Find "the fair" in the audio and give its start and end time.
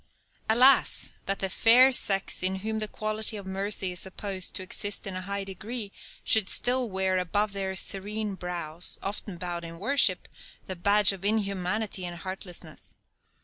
1.37-1.91